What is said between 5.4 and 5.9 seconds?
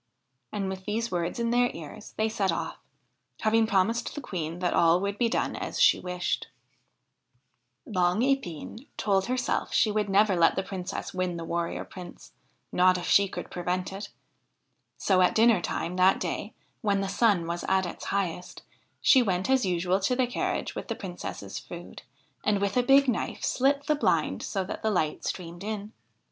as